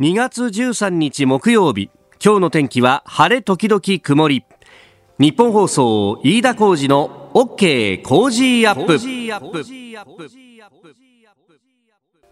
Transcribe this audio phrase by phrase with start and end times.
[0.00, 1.88] 2月13日木曜日。
[2.20, 4.44] 今日の天気は晴れ時々曇り。
[5.20, 8.98] ニッポン放送飯田浩司の OK コージーアップ。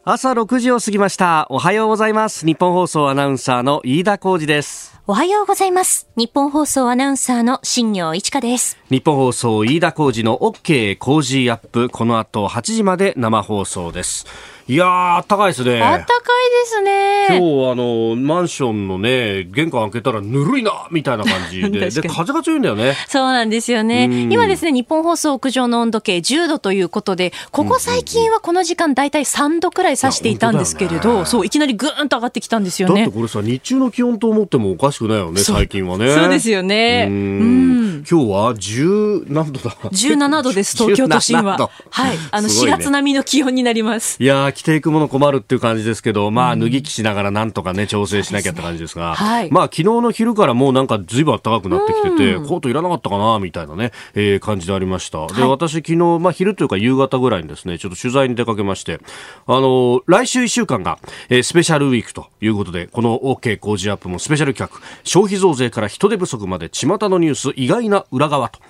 [0.05, 1.47] 朝6時を過ぎました。
[1.51, 2.45] おはようございます。
[2.45, 14.27] ニッポン放送アナウンサーの飯田浩司ですおはようございますニッポン放送アナウンサーの新行市佳ですニッポン放送飯田浩司の OK コージーアップこの後8時まで生放送です
[14.69, 15.83] いやー、あったかいですね。
[15.83, 16.17] あったかい
[16.65, 17.27] ですね。
[17.31, 21.91] 今日、あの、マンションのね、玄関開けたらぬるいな、みたいな感じで。
[21.91, 22.97] で、風が強いんだよね。
[23.09, 24.05] そうなんですよね。
[24.31, 33.03] 今ですね、日本放送屋上の温度計10度ということで、ここ最近はこの時間だいたい3度くらい指していたんですけれど、ね、そう、いきなりぐーんと上がってきたんですよね。
[33.03, 36.15] だってこれさ、日中の気温と思ってもおかしくないよね、最近はね。
[36.15, 37.07] そうですよね。
[37.09, 37.73] うん。
[38.09, 41.71] 今日は10何度だ ?17 度です、 東京都心は。
[41.91, 42.17] はい。
[42.31, 44.17] あの、4月並みの気温になります。
[44.21, 55.27] いや着ていくもの困るっていう感じですけど、まあ、脱ぎ着しながらなんとかね、調整しなきゃって感じですが、はい、まあ、昨日の昼からもうなんかずいぶん暖かくなってきてて、コートいらなかったかな、みたいなね、えー、感じでありました。
[55.29, 59.01] で、私昨日、まあ、昼というか夕方ぐらいにですね、ちょっと取材に出かけまして、
[59.47, 68.61] あの、来週1週間が、えー、スペシャルウィークということで、この OK 工事アップもスペシャル企画、消費増税から人手不足まで巷のニュース意外な裏側と。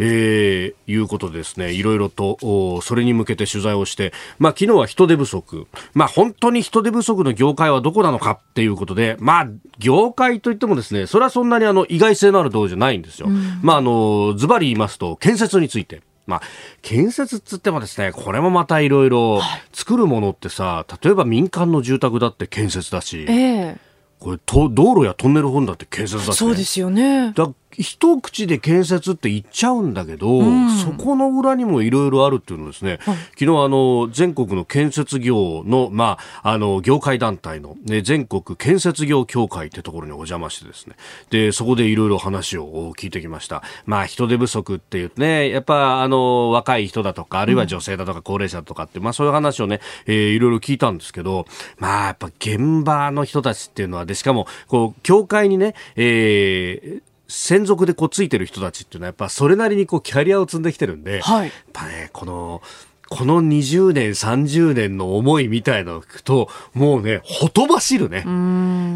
[0.00, 5.66] えー、いうことでですね、いろいろと、それに向けて取材をして、まあ昨日は人手不足。
[5.92, 9.48] まあ本当に人手不足の業界はどこなのかっていうことで、まあ
[9.78, 13.26] 業界といってもですね、それはそんなにあの意外性のあるところじゃないんですよ。
[13.28, 16.02] うん、まああの、ズバリ言いますと、建設について。
[16.28, 16.42] まあ、
[16.82, 19.40] 建設っつってもですね、これもまたいろいろ
[19.72, 23.87] 作るものってさ、例えば民間の住宅だって建設だし、えー
[24.18, 27.32] これと道路やトンネル本だって建設だし、ね、そうですよね。
[27.32, 40.96] だ一口で建設って言っちゃうんだけど、うん、そこの裏にもいろいろあるっていうのですね、はい、昨日あの全国の建設業のまああの業界団体の、ね、全国建設業協会ってところにお邪魔してですね。
[41.30, 43.62] でそこでいろいろ話を聞いてきました。
[43.86, 51.46] まあ人手不足っていうねやっぱあの若い人だとかあるいは女性だとか高齢者とかって、うん、まあそういう話をね、えー、いろいろ聞いたんですけど
[51.78, 62.62] まあやっぱ現場の人たちっていうのはでしかもこう協会にね、えー専属でこうついてる人たちっていうのはやっぱそれなりにこうキャリアを積んできてるんで、はい、やっぱねこの
[63.10, 68.18] この20年、30年の思いみたいのを聞くと、もうね、ほとばしるね。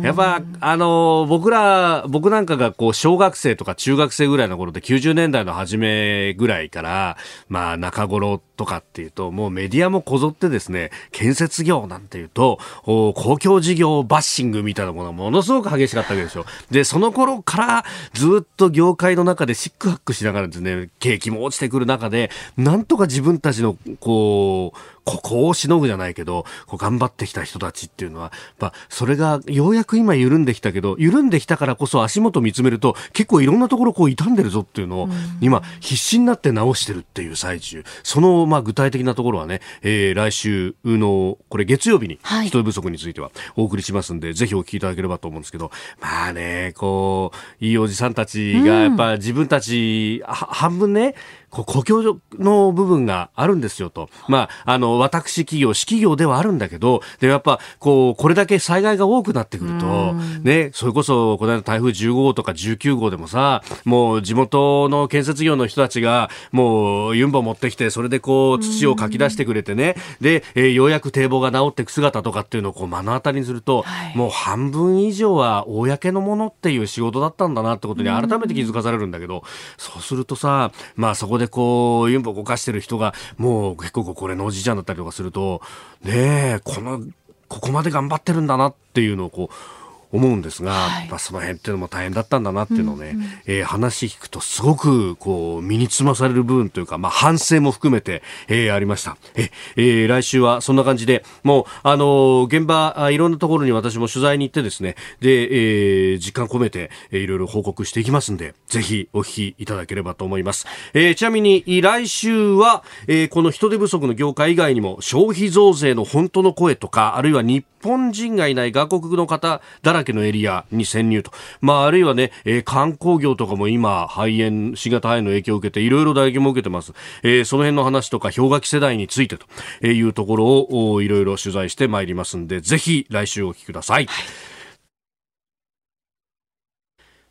[0.04, 7.16] やっぱ、あの、僕ら、僕なんかがこう、小学生とか中学生ぐらいの頃で90年代の初めぐらいから、
[7.48, 16.46] まあ、中頃とかっていうと、もうメディアもこぞってですね、建設業なんていうと、公共事業バッシングみたいなものがものすごく激しかったわけでしょ。
[16.70, 35.08] で、その頃からずっと業界の中でシックハックしながらですね、景気も落ちてくる中で、なんとか自分たちのこう、ここをしのぐじゃないけど、こう頑張ってきた人たちっていうのは、やっぱそれがようやく今緩んできたけど、緩んできたからこそ足元見つめると、結構いろんなところこう傷んでるぞっていうのを、
[35.40, 37.84] 今必死になって直してるっていう最中。
[38.02, 45.70] そのまあ具体的なところはね、えー、来週の、これ月曜日に人手不足についてはお送りしますんで、はい、ぜひお聞きいただければと思うんですけど、
[46.00, 51.14] まあね、こう、いいおじさんたちがやっぱ自分たち、半分ね、
[51.52, 54.08] 故郷の部分があるんですよと。
[54.26, 79.42] まあ、あの、私企業、私企業ではあるんだけど、で、やっぱ、こう、これだけ災害が多くなってくると、ね、それこそ、この間台風15号とか19号でもさ、もう地元の建設業の人たちが、もう、ユンボ持ってきて、それでこう、土をかき出してくれてね、で、えー、ようやく堤防が治っていく姿とかっていうのをこう、目の当たりにすると、はい、もう半分以上は公のものっていう仕事だったんだなってことに改めて気づかされるんだけど、
[79.76, 85.60] そうするとさ、まあそこででこう、ユンボ動かしてる人が、もう結構これのおじいちゃんだったりとかすると、
[86.04, 86.12] ね
[86.56, 87.00] え、この、
[87.48, 89.81] ここまで頑張ってるんだなっていうのをこう、
[90.12, 99.16] 思うんですが、はい、まあ、その辺っていうのも大変だったんだなっていうのをね、うんうん、えー、話聞くとすごくこう身につまされる部分というか、まあ、反省も含めて、えー、ありました。
[99.34, 110.66] ええー、来週はそんな感じで、もう、あの現場いろんなところに私も取材に行ってですね、で、えー、時間込めて、えー、いろいろ報告していきますんで、ぜひお聞きいただければと思います。
[110.94, 126.92] えー、ちなみに来週は、えー、この人手不足の業界以外にも消費増税の本当の声とか、あるいは日本人がいない外国の方だらけのエリアに潜入と、まあ、あるいはね、えー、観光業とかも今、肺炎、新型肺炎の影響を受けて、いろいろ打撃も受けてます。
[127.22, 134.06] えー、その辺の話とか、氷河期世代についてというところをいろいろ取材してまいりますんで、ぜひ来週お聞きください。
[134.06, 134.51] はい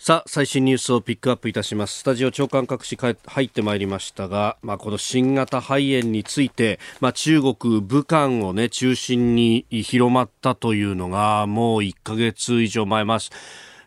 [0.04, 2.00] さあ最新ニュースをピックアップいたします。
[2.00, 13.30] スタジオ長官隠し入ってまいりましたが、まあ、この新型肺炎について、まあ、中国武漢をね中心に広まったというのがもう1ヶ月以上前ます。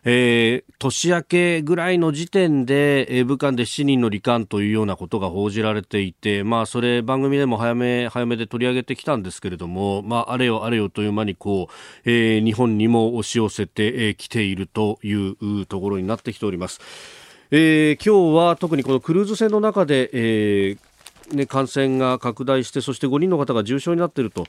[0.07, 11.73] えー、年明けぐらいの時点で、えー、武漢で7人の罹患というようなことが報じられていて、まあ、それ番組でも早め、早めで取り上げてきたんですけれども、まあ、あれよあれよという間にこう、
[12.09, 16.79] えー、日本にも押し寄せてき、えー、ているというところになってきております。
[17.49, 20.94] えー、今日は特にこのクルーズ船の中で、えー
[21.31, 24.45] ね、感染が拡大してそして5人の方が重症になっていると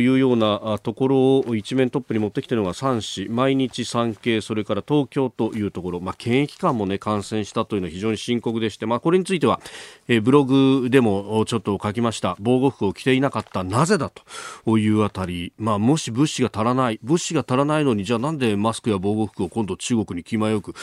[0.00, 9.60] いうようなところを一面トップに持ってきているのが3市毎日産経それから東京というところ、まあ、検疫官も、ね、感染したというのは非常に深刻でして、まあ、これについては、
[10.08, 12.36] え、ブログでもちょっと書きました。
[12.40, 14.10] 防護服を着ていなかったなぜだ
[14.64, 20.74] というあたり、まあ、もし物資が足らない物資が足らないのにじゃあなんでマスクや防護服を今度中国に気前よく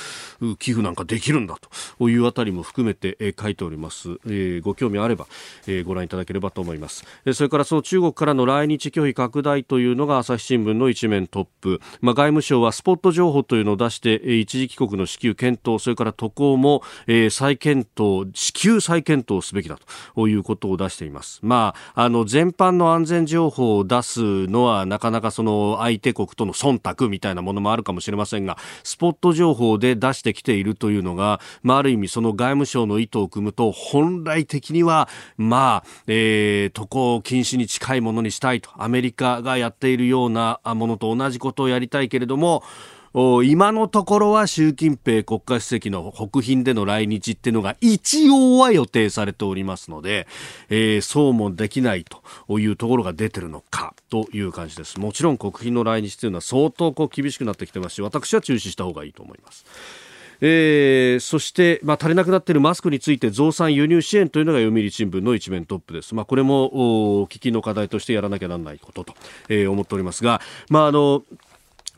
[0.59, 1.57] 寄付なんかできるんだ
[1.97, 5.27] というあたりも含めて、え、書いております、えー、ご興味あれば
[5.67, 19.77] えー、ご覧いただければと思います、えー、それからその中国からの来日拒否拡大というのが朝日新聞の一面トップ、まあ、外務省はスポット情報というのを出して、えー、一時帰国の支給検討それから渡航も、えー、再検討支給再検討すべきだ
[20.15, 21.39] ということを出しています。
[21.41, 42.63] まああの全般の安全情報を出すのはなかなかその相手国との忖度みたいなものもあるかもしれませんがスポット情報で出してきているというのが、まあ、ある意味その外務省の意図を組むと本来的にはまあ、えー、渡航禁止に近いものにしたいと、アメリカがやっているようなものと同じことをやりたいけれども、
[43.45, 50.27] 今のところは習近平国家主席の北賓での来日っていうのが一応は予定されておりますので、
[50.69, 54.99] えー、そうもできないというところが出てるのかという感じです。
[54.99, 59.65] もちろん国賓の来日というのは相当こう厳しくなってきてますし、私は中止した方がいいと思います。
[60.41, 69.13] えー、そして、まあ、足りなくなっているマスクについて増産輸入支援というのが読売新聞の一面トップです、まあ、これもお危機の課題としてやらなきゃならないことと、
[69.49, 71.23] えー、思っておりますが、まあ、あの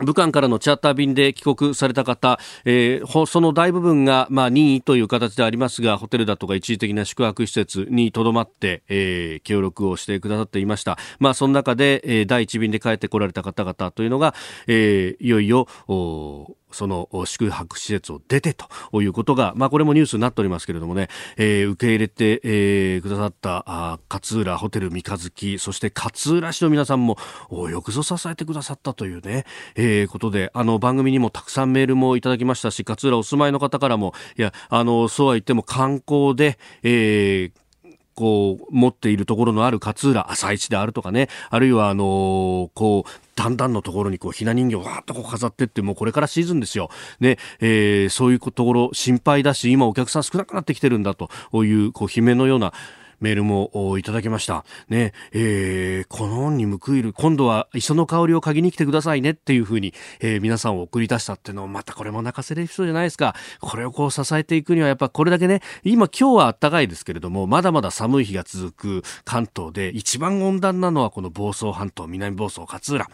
[0.04, 10.98] 武漢からのチャーター便で帰国された方、えー、その大部分が、まあ、任意という形でありますが、ホテルだとか一時的な宿泊施設にとどまって、えー、協力をしてくださっていました。
[11.18, 14.34] まあ、その中で、えー、第一便で帰ってこられた方々というのが、
[14.66, 27.16] えー、いよいよ、おその宿泊施設を出てということが、まあこれもニュースになっておりますけれどもね、えー、受け入れて、えー、くださったあ勝浦ホテル三日月、そして勝浦市の皆さんも
[27.70, 29.44] よくぞ支えてくださったというね、
[29.74, 37.52] えー、ことで、あの番組にもたくさんメールもいただきましたし、勝浦お住まいの方からも、いや、あの、そうは言っても観光で、えー、
[38.14, 46.90] こう、持っているところのある勝浦朝市であるとかね、あるいはあのこう、段々のところにこうひな人形をわーっとこう飾ってってもうこれからシーズンですよ。
[47.20, 51.30] ね、えー、そういうところ心配だし今お客さん少なくなってきてるんだと
[51.64, 52.74] いうこう悲鳴のような
[53.20, 54.64] メールもいただきました。
[54.88, 63.34] ね、えー、この恩に報いる、今度は磯の香りを嗅ぎに来てくださいねっていうふうに、えー、皆さんを送り出したっていうのを、またこれも泣かせる人じゃないですか。
[63.60, 73.06] これをこう支えていくには、やっぱこれだけね、今今日は暖かいですけれども、まだまだ寒い日が続く関東で、一番温暖なのはこの房総半島、南房総勝浦。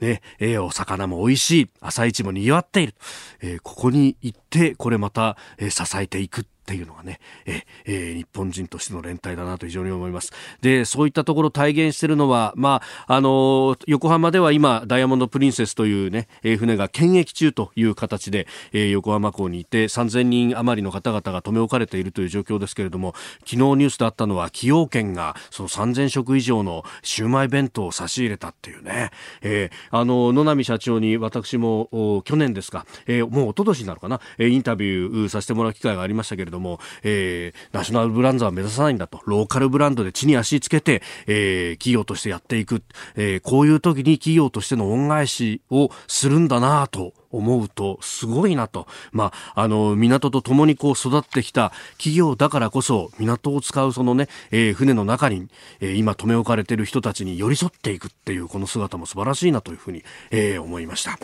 [0.00, 2.94] ね、えー、お魚も美味しい、朝市も賑わっている。
[3.40, 6.46] えー、ここに行って、これまた、えー、支えていく。
[6.68, 10.34] っていうのがね、ええ、日本人としての連帯だなと非常に思います。
[10.60, 23.14] で、そういったところ体現しているのは、まあ、あの横浜では今、ダイヤモンドプリンセスというね、えー、船が検疫中という形で、えー、横浜港にいて3000人余りの方々が留め置かれているという状況ですけれども、
[23.46, 29.10] 昨日ニュースであったのは、崎陽軒がその3000食以上のシウマイ弁当を差し入れたっていうね、
[29.40, 42.82] えー、あの、野波社長に私も去年ですか、えー、もう一昨年になるかな、インタビューさせてもらう機会がありましたけれども、ども、えー、ナショナルブランドは目指さないんだと、ローカルブランドで地に足つけて、えー、企業としてやっていく、
[43.16, 55.48] えー、こういう時に企業としての恩返しをするんだなと思うとすごいなと、まあ、あの港とともにこう育ってきた企業だからこそ港を使うそのね、えー、船の中に、
[55.80, 61.18] えー、今留め置かれている人たちに寄り添っていくっていうこの姿も素晴らしいなというふうに、えー、思いました。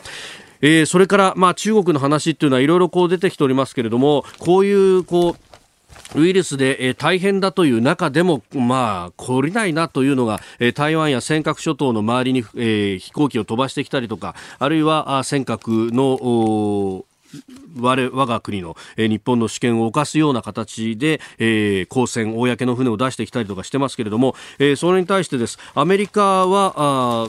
[0.65, 17.05] えー、それから、まあ、中国の話っていうのはいろいろこう出てきておりますけれどもこういうこうウイルスで、え、大変だという中でも、まあ、懲りないなというのが、え、台湾や尖閣諸島の周りに、え、飛行機を飛ばしてきたりとか、あるいは尖閣の
[17.81, 27.29] 我我が国の、え、日本の主権を犯すような形で、えー、公船、公の船を出してきたりとかしてますけれども、え、それに対してです、アメリカは、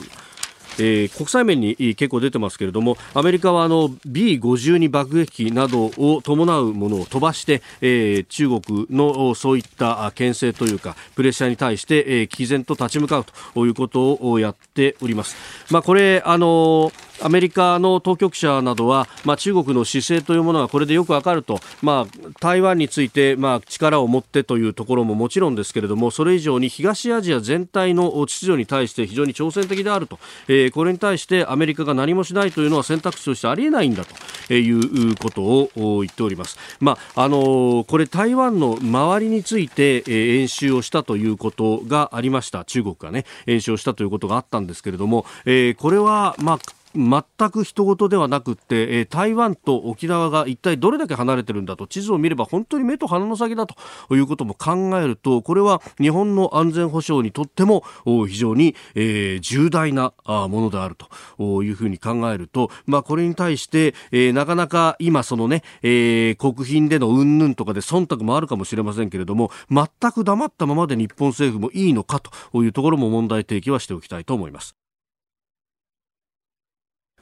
[0.78, 15.36] えー、国際面に結構出てますけれどもアメリカはあの B52 爆撃機などを伴うものを飛ばして、えー、中国のそういった牽制というかプレッシャーに対して、えー、毅然と立ち向かうということをやっております。
[15.70, 16.92] まあ、これあの
[17.22, 30.18] アメリカの当局者などは、まあ、中国の姿勢というものがこれでよくわかると、まあ、台湾について、まあ、力を持ってというところももちろんですけれどもそれ以上に東アジア全体の秩序に対して非常に挑戦的であると、
[30.48, 34.04] えー、これに対してアメリカが何もしないというのは選択肢としてありえないんだ
[34.48, 35.70] ということを
[36.00, 36.58] 言っております。
[36.80, 42.64] まああのこれ台湾の周りについて、えー、演習をしたということがありました。
[42.64, 46.58] 中国がね演習をしたということがあったんですけれども、えー、これはまあ
[46.96, 53.76] 全く人事ではなくて、え、台湾と沖縄が一体どれだけ離れてるんだと地図を見れば本当に目と鼻の先だと
[54.14, 60.96] いうことも考えるとこれは日本の安全保障にとっても非常に、え、重大なものである
[61.38, 74.85] というふうに考えると、まあ、これに対して、え、なかなか今そのね、え、国賓での云々とかで忖度もあるかもしれませんけれども全く黙ったままで日本政府もいいのかというところも問題提起はしておきたいと思います。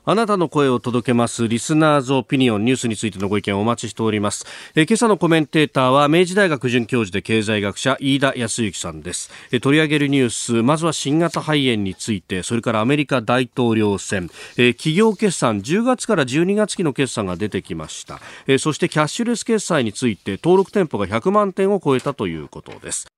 [0.06, 4.44] あなたの声を届けますリスナーズオピニオンニュースについてのご意見をお待ちしております。
[4.74, 9.60] え今朝のコメンテーターは明治大学准教授で経済学者飯田康之さんですえ。
[9.60, 18.20] 取り上げるニュース、まずは新型肺炎について、それからアメリカ大統領選、え企業決算10月から12月期の決算が出てきました。
[18.46, 23.13] えそしてキャッシュレス決済について登録店舗が100万店を超えたということです。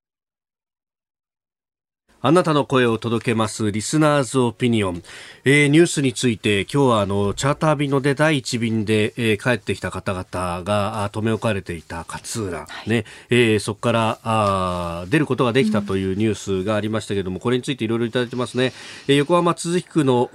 [2.22, 5.02] あなたの声を届けますリスナーズオピニオン、
[5.44, 13.04] えー、ニュースについて今日はあのチャーター便ので第一便で、えー、帰ってきた方々が留め置かれていた勝浦、はい、ね。
[13.28, 18.72] えー、そこからあ出ることができたというニュースがありましたけれども、うん、これについていろいろいただいてますね、
[19.08, 20.30] えー、横浜都筑区の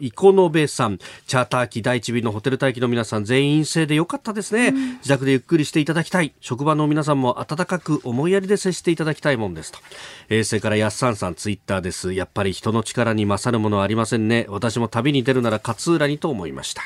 [0.00, 0.98] 生延さん。
[1.26, 6.32] チャーター機第一便のホテル待機の皆さん全員陰性でよかったですね、うん、自宅でゆっくりしていただきたい。
[6.40, 9.80] 職場の皆さんも温かく思いやりで接していただきたいもんですと、
[10.28, 12.12] えー、それからやっさんさんツイッターです。
[12.12, 14.46] やっぱり人の力に勝るものはありませんね。
[14.48, 16.82] 私も旅に出るなら勝浦にと思いました。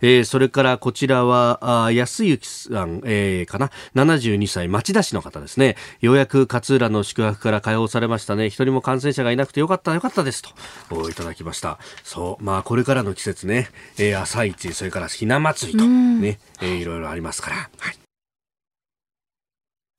[0.00, 2.38] えー、それからこちらは、あ安幸
[2.72, 5.76] さん、えー、かな？72歳、町田市の方ですね。
[6.00, 8.46] ようやく勝浦の宿泊から解放されましたね。
[8.46, 11.78] 一人も感染者がいなくてよかった、よかったですと、いただきました。
[12.02, 17.56] そう、まあこれからの季節ね、えー、朝市、それからひな祭りとね、えー、いろいろありますから。
[17.78, 18.07] はい。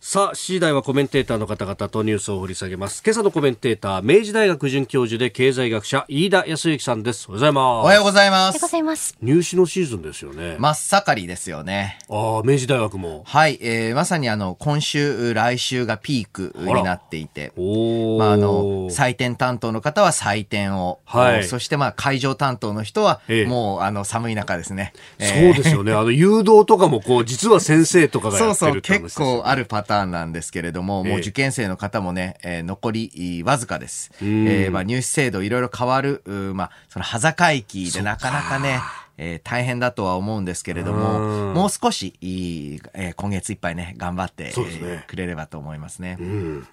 [0.01, 3.03] さあ、次第はコメンテーターの方々とニュースを掘り下げます。
[3.05, 7.27] 今朝のコメンテーター、明治大学准教授で経済学者、飯田康之さんです。
[7.29, 7.83] おはようございます。
[7.83, 8.39] おはようございます。
[8.39, 9.17] おはようございます。
[9.21, 10.55] 入試のシーズンですよね。
[10.57, 11.99] 真っ盛りですよね。
[12.09, 13.23] ああ、明治大学も。
[13.25, 24.93] はい、えー、まさにあの、今週、来週がピークになっていて、おまあ、あの、採点担当の方は採点を、はい、そしてまあ、会場担当の人は、ええ、もう、あの、寒い中ですね。
[25.17, 25.91] えー、そうですよね。
[25.91, 34.11] あの、誘導とかも、こう、実は先生とかがやってるってそうそう、結構あるパターンなんですけれども、もう受験生の方もね、えー、残りわずかです。
[34.21, 36.21] えー、まあ入試制度いろいろ変わる、
[36.53, 38.79] まあ、その端境期でなかなかね、
[39.17, 46.17] えー、大変だとは思うんですけれども、もう少し、えー、今月いっぱいね、頑張って、ね、えー、くれればと思いますね。
[46.19, 46.67] うん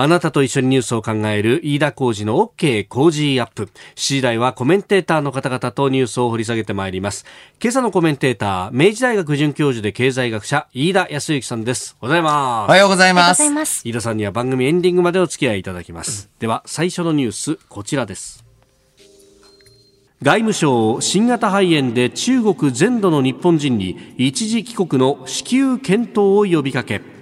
[0.00, 3.64] あなたと一緒にニュースを考える飯田浩二の OK 工事アップ。
[3.64, 7.26] 7時台はコメンテーターの方々とニュースを掘り下げてまいります。
[7.60, 11.96] 今朝のコメンテーター、明治大学准教授で経済学者、飯田康之さんです。
[12.00, 12.68] おはようございます。
[12.68, 13.42] おはようございます。
[13.84, 16.30] 飯田さんには番組エンディングまでお付き合いいただきます。
[16.38, 18.44] では、最初のニュース、こちらです。
[20.22, 27.17] 外務省新型肺炎で中国全土の日本人に一時帰国の支給検討を呼びかけ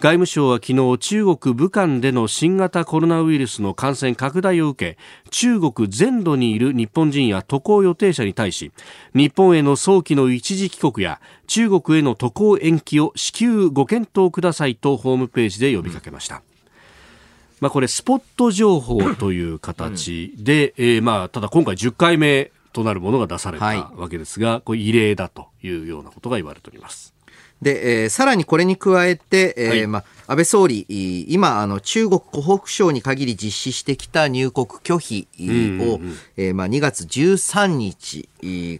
[0.00, 8.72] 外務省は昨日中国武漢での新型コロナウイルスの感染拡大を受け中国全土にいる日本人や渡航予定者に対し
[9.14, 16.42] 日本への早期の一時帰国や中国への渡航延期を至急ご検討くださいとホームページで呼びかけました。
[17.60, 23.64] まあ、これスポット情報という形で、えー、まあただ今回10回目となるものが出された
[23.96, 27.13] わけですが、これ異例だというようなことが言われております。
[27.64, 30.86] で、えー、さらにこれに加えて、えー、はい、まあ、安倍総理、
[31.28, 35.28] 今、あの、中国湖北省に限り実施してきた入国拒否
[35.80, 38.28] を、うんうん、えー、まあ、2月13日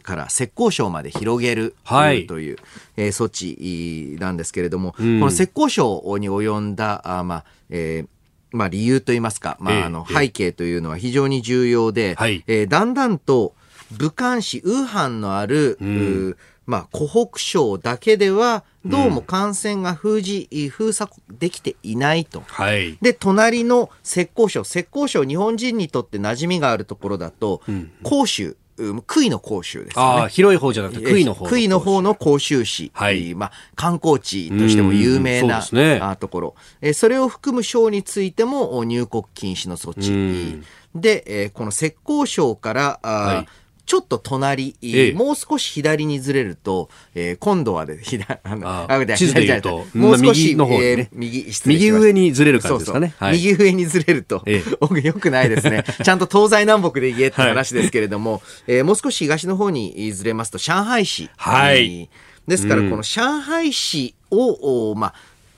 [0.03, 2.57] から浙江省まで広げる、はい、という、
[2.99, 8.09] えー、措置なんですけれども、うん、この浙江省に及んだ、あまあ、えー
[8.55, 13.55] まあ、理由といいますか、まあ、あの背景というのは非常に重要で、はい、えー、だんだんと
[13.91, 22.43] 武漢市、ウーハンのある、うんまあ、湖北省だけでは、どうも感染が封じ、封鎖できていないと。
[22.47, 22.99] はい。
[23.01, 27.63] で、隣の浙江省、浙江省、日本人にとって馴染みがあるところだと、
[28.05, 28.55] 広州、うん
[29.07, 30.21] 杭の広州ですよね。
[30.23, 31.47] ああ、広い方じゃなくて、杭の方。
[31.47, 33.35] 杭の方の甲州市、はい。
[33.35, 36.01] まあ、観光地としても有名うんな、ね。
[36.03, 40.65] あところ、えーそれを含む省についてもお入国禁止の措置、うん。
[41.01, 43.49] で、えーこの浙江省からあー、はい
[43.87, 45.13] ちょっと隣、ええ。
[45.13, 53.09] もう少し左にずれると、えー今度はで、左、あのあ地図で言うともう少し、右の方にねえー右、右上にずれる感じですかね。
[53.09, 53.29] そうそう。
[53.29, 53.37] はい。
[53.37, 54.77] 右上にずれると、ええ。
[54.81, 55.85] 僕よくないですね。
[56.03, 61.29] ちゃんと東西南北で言えって話ですけれども、えーもう少し東の方にずれますと、上海市。
[61.37, 62.09] はい。
[62.49, 65.15] ですから、この上海市を、おまあ、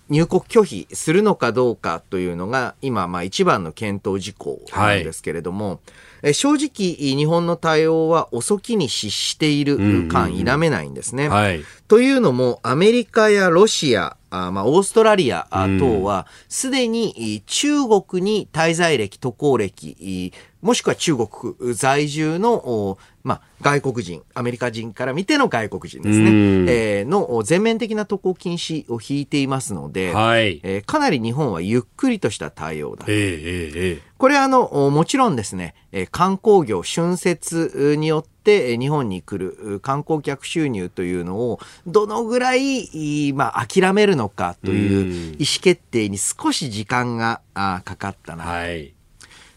[0.09, 5.81] 入国拒否するのかどうかというのが、今、まあ、一番の検討事項なんですけれども、
[6.23, 11.29] えー正直、日本の対応は遅きに失している感否めないんですね。
[11.29, 11.63] はい。
[11.89, 20.33] というのも、アメリカやロシア、あまあ、オーストラリアあ等は、すでにい中国に滞在歴、渡航歴、い
[20.67, 30.61] もしくは中国在住の、おまあ、外国人、アメリカ人から見ての外国人ですね、うんえーのお全面的な渡航禁止を引いていますので、はい。
[30.65, 33.05] えーかなり日本はゆっくりとした対応だ。
[33.09, 48.45] えええええこれはあの、おもちろんですね、えー観光業春節によってえー日本に来るう観光客収入というのをどのぐらい、いまあ、諦めるのかといううん意思決定に少し時間があかかったえな。
[48.45, 48.96] はい。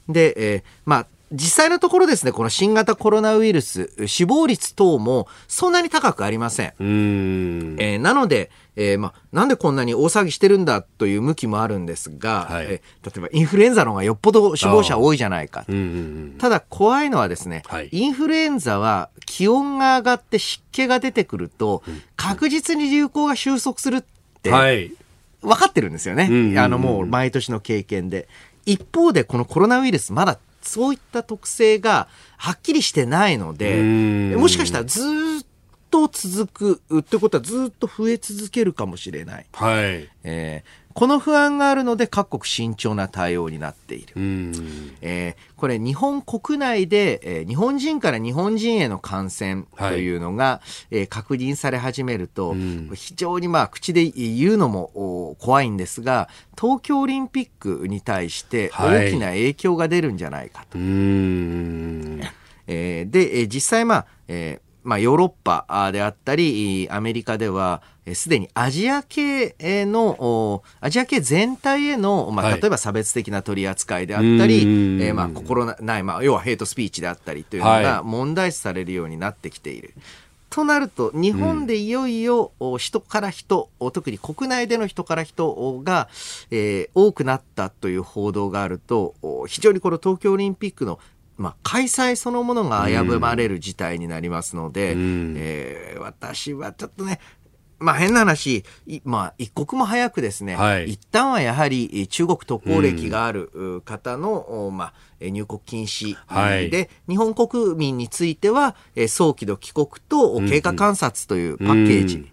[0.10, 6.68] で、えーまあ、実際のところですね、この新型コロナウイルス、死亡率等もそんなに高くありません。
[6.68, 7.76] ん。
[7.80, 15.66] えーなので、えーまあ、なんでこんなに大騒ぎしてるんだという向きもあるんですが、はいえー例えばインフルエンザの方がよっぽど死亡者多いじゃないか。
[15.70, 16.36] うんうんうん。
[16.40, 21.84] ただ怖いのはですね、はいインフルエンザは気温が上がって湿気が出てくると、
[22.16, 24.04] 確実に流行が収束するっ
[24.42, 24.92] てはい。
[25.42, 26.28] 分かってるんですよね。
[26.30, 28.28] うんうんうんあのもう毎年の経験で。
[28.72, 32.08] 一方でこのコロナウイルスまだそういった特性が
[32.38, 35.46] はっきりしてないので、うんもしかしたらずーっ
[35.90, 39.46] と続くってことはずーっと増え続けるかもしれない。
[39.54, 40.10] はい。
[40.24, 44.14] えーこの不安があるので各国慎重な対応になっている。
[44.18, 44.52] うん。
[45.02, 50.60] えーこれ日本国内で、えー日本人から日本人への感染というのが、
[50.92, 54.92] えー確認され始めると、ん非常にまあ口で言うのも
[55.32, 56.28] お怖いんですが
[56.60, 60.78] 東京オリンピックに対してはい大きな影響が出るんじゃないかと。
[60.78, 62.22] うーん。
[62.68, 72.60] えーで、えー実際まあ、えーまあ、ヨーロッパであったり、アメリカでは、えーすでにアジア系への、おアジア系全体への、まあ、はい。
[72.60, 79.94] 例えば差別的な取り扱いであったり、うんえーまあ、心ない、まあ、要はヘイトスピーチであったりというのはが問題視されるようになってきている。
[80.50, 86.10] となると、日本でいよいよ、お人から人、お特に国内での人から人が、
[86.50, 90.98] えー多くなったという報道があると、お非常にこの東京オリンピックの
[91.40, 95.36] まあ、開催そのものが危ぶまれる事態になりますので、うん。
[95.38, 97.20] えー私はちょっとね、
[97.80, 100.90] まあ変な話、いまあ一刻も早くですね、はい。
[100.90, 106.70] 一旦はやはりえー中国渡航歴があるう方の、おまあ、えー入国禁止はい。
[106.70, 112.30] で、日本国民については、えー早期の帰国とお経過観察というパッケージ、うん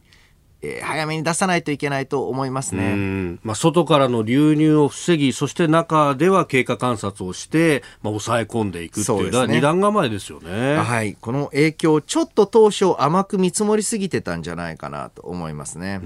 [0.66, 2.94] えー早めに出さないといけないと思いますうね。
[2.94, 10.76] んまあ、外からの流入を防ぎ、そして中では経過観察をして、まあ、抑え込んでいくっていう、二段構えですよね。
[10.76, 11.16] はい。
[11.20, 16.00] この影響、ちょっと当初甘く見積もりすぎてたんじゃないかなと思いますね。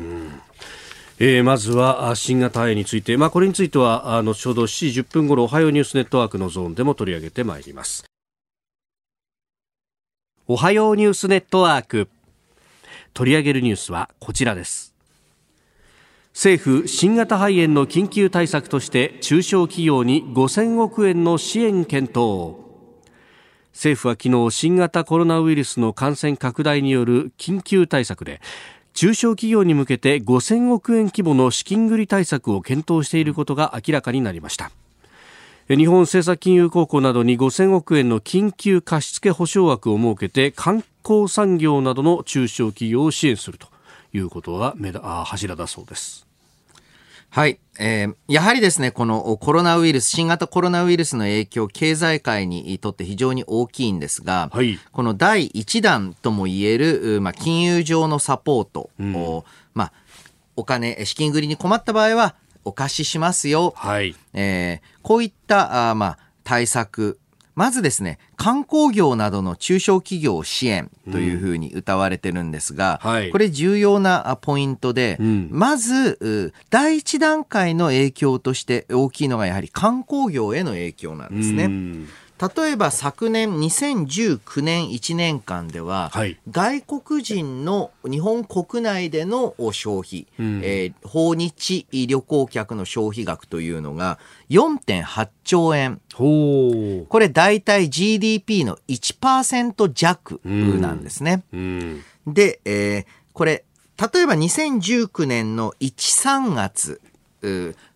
[1.23, 8.05] えーまずはあ新型肺炎について、まあ、これについてはあ後ほど7時10分ごろおはようニュースネットワークのゾーンでも取り上げてまいります
[10.49, 12.09] おはようニュースネットワーク
[13.15, 14.95] 取り上げるニュースはこちらです。
[16.33, 22.57] 政府新型肺炎の緊急対策として中小企業に5000億円の支援検討。
[23.73, 28.41] 政府は昨日新型コロナウイルスの感染拡大による緊急対策で
[28.95, 34.71] 中小企業に向けて5000億円規模の資金繰り対策を検討していることが明らかになりました。
[35.69, 43.69] 日本政策金融公庫などに5000億円の緊急貸付保証枠を設けて観光産業などの中小企業を支援すると
[44.13, 46.27] いうことが目だあ柱だそうです
[47.31, 47.61] はい。
[47.79, 59.93] えーやはりですね、このコロナウイルス、新型コロナウイルスの影響、経済界にとって非常に大きいんですが、はいこの第1弾とも言える、うまあ、金融上のサポート、おまあ、
[60.57, 62.35] お金、資金繰りに困った場合は、
[62.65, 63.75] お貸ししますよ。
[63.77, 67.20] はいえーこういった、あーまあ、対策、
[67.61, 73.11] ままずですね、観光業などの中小企業を支援というふうに謳われてるんですが、うん。
[73.11, 73.31] はい。
[73.31, 75.51] これ重要なポイントで、ん。
[75.53, 81.65] まず、う第一段階の影響として大きいのがやはり観光業への影響なんですね。
[81.65, 82.09] うん
[82.41, 96.01] 例えば昨年2019年1年間では、はい外国人の日本国内での消費、んえー訪日旅行客の消費額というのが4.8兆円。
[96.13, 101.43] これ大体 GDP の1%弱なんですね。
[101.53, 102.03] うん。
[102.27, 103.65] で、えーこれ、
[103.97, 105.95] 例えば2019年の1、
[106.43, 107.10] 3月う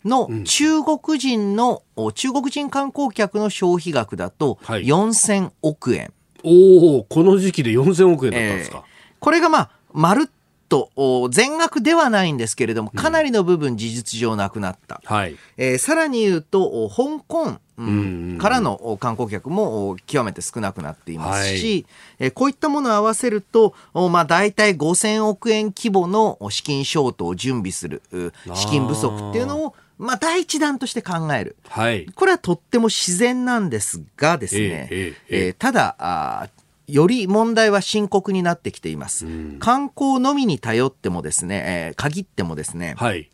[0.05, 6.13] の中国人の、お中国人観光客の消費額だとはい4000億円。
[6.43, 8.85] おお、この時期で4000億円だったんですか？
[9.21, 10.31] これがまあ、まるっ
[10.75, 15.01] とお全額ではないんですけれども、かなりの部分事実上なくなった。
[15.05, 15.37] はい。
[15.57, 21.87] えーさらに言うと、お香港、うんうんうんからのお観光客もお極めて少なくなっていますし、
[22.19, 31.57] えーこういったものを合わせると、おまあ、大体5000億円規模のお資金ショートを準備するう資金不足っていうのを、まあ、第一弾として考える。
[31.69, 32.07] はい。
[32.07, 39.27] これはとっても自然なんですがですね、えええただあーより問題は深刻になってきています。
[39.59, 43.31] 観光のみに頼ってもですね、えー限ってもですね、はい。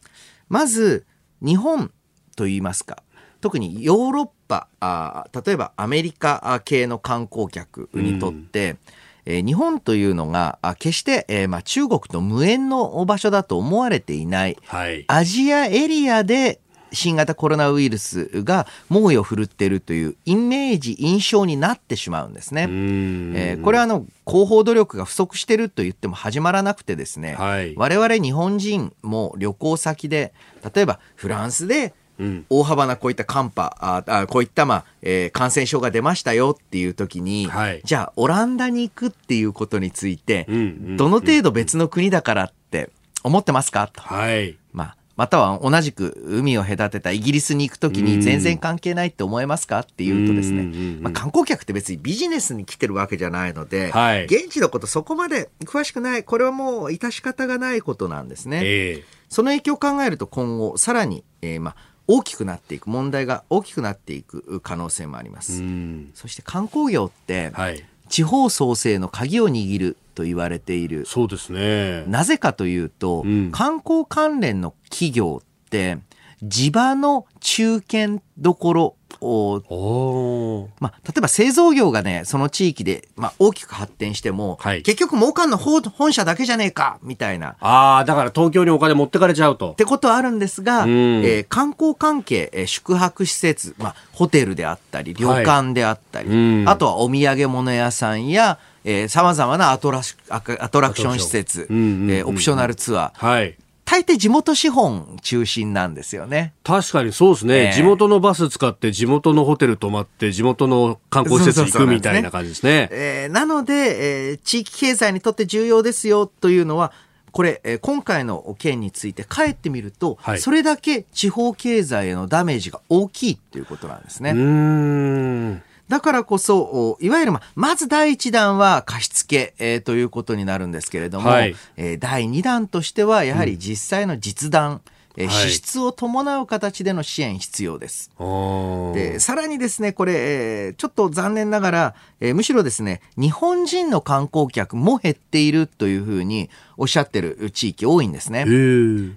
[0.48, 1.06] まず
[1.40, 1.90] 日本
[2.36, 3.02] といいますか、
[3.40, 8.76] 特にヨーロッパ、あー例えばアメリカ系の観光客にとって、
[9.24, 15.04] えー日本というのがあ決して、えーまあ、中国と無縁の場所だと思われていない、はい。
[15.08, 16.60] アジアエリアで
[16.92, 22.64] 新型コロナウイルスが猛威を振るっているというイメージ、印象になってしまうんですね。
[22.64, 30.32] うんえーこれはあの広報努力が不足していると言っても始まらなくてですね、はい我々日本人も旅行先で
[30.74, 40.58] 例えばフランスでうん大幅なこういった寒波ああこういった、まあえー感染症が出ましたよっていう時に、はいじゃあオランダに行くっていうことについて、うんう
[40.92, 42.90] んどの程度別の国だからって
[43.24, 43.88] 思ってますか？
[43.92, 44.00] と。
[44.00, 44.56] はい。
[44.72, 50.62] まあ、または同じく海を隔てたイギリスに行くときに全然関係ないって思えますかっていうとですね
[51.02, 58.60] まあ、観光客って別にビジネスに来てるわけじゃないので、はい現地のことそこまで詳しくない、これはもう致し方がないことなんですね。
[58.64, 61.76] ええその影響を考えると今後さらに、えーまあ、
[62.08, 65.60] 大きくなっていく、問題が大きくなっていく可能性もありまうす。
[65.60, 66.10] ん。
[66.14, 67.84] そして観光業って、はい。
[68.10, 72.04] 地方創生の鍵を握ると言われているそうですね。
[72.06, 75.98] なぜかというと、うん観光関連の企業って、
[76.42, 84.82] 地場の中堅どころを、まあ、例えば製造業がね、その地域で、まあ、大きく発展しても、はい。
[84.82, 87.56] 結局儲かんの本本社だけじゃねえか、みたいな。
[87.60, 89.72] ああ、だから東京にお金持ってかれちゃうと。
[89.72, 89.74] っ。
[89.74, 90.90] てことはあるんですが、うん。
[91.24, 96.68] えー観光関係、えー宿泊施設、まあ、ホテルであったり、旅館であったり、うん。
[96.68, 102.10] あとはお土産物屋さんや、えー、様々なアトラシアトラクション施設、うんうんうんうん。
[102.12, 103.56] えーオプショナルツアー、はい。
[103.90, 106.52] 大抵地元資本中心なんですよね。
[106.62, 112.88] 確かにそうですね、ええ地元のバス使って地元のホテル泊まって地元の観光施設行くみたいな感じですね。
[112.92, 116.92] えーなので、えー地域経済にとって重要ですよというのは、
[117.32, 124.30] これ、えー今回の件について帰ってみると、はいそれだけ地方経済へのダメージが大きいということなんですね。
[124.30, 125.62] うーん。
[125.90, 131.56] だからこそ、おいわゆるま、まず第一弾は貸付、えーということになるんですけれども、はい。
[131.76, 134.82] えー第二弾としては、やはり実際の実弾、
[135.16, 135.50] えーはい。
[135.50, 138.12] 支出を伴う形での支援必要です。
[138.20, 138.94] あー。
[138.94, 148.44] で、さらにですね、これ、えーちょっと残念ながら、えーむしろですね、日本人の観光客も減っているというふうにおっしゃってる地域多いんですね。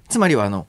[0.10, 0.66] つまりは、あの、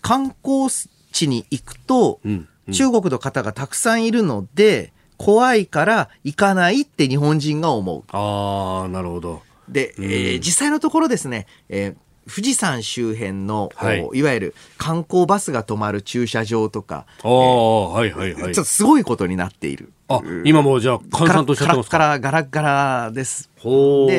[0.00, 0.68] 観光
[1.10, 2.46] 地に行くと、うん。
[2.72, 8.04] 中国の方がたくさんいるので、怖いから行かないって日本人が思う。
[8.10, 9.42] ああ、なるほど。
[9.68, 11.94] で、えー実際のところですね、えー
[12.32, 18.64] 富士山周辺の、はいおいわゆる観光バスが止まる駐車場とか、ああ、はいはいはいちょっ。
[18.64, 19.92] とすごいことになっている。
[20.08, 21.98] あ、今もうじゃあ、閑散としちゃってますか？
[22.20, 23.50] ガラッガラです。
[23.58, 24.10] ほー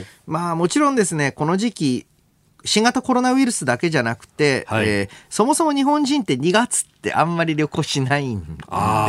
[0.00, 2.06] で、まあもちろんですね、この時期、
[2.64, 8.44] 新型コロナウイルスだけじゃなくて、はいえーそもそも日本人って2月ってあんまり旅行しないんで